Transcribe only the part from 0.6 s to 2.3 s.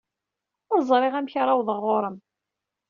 Ur ẓriɣ amek ara awḍeɣ ɣer-m.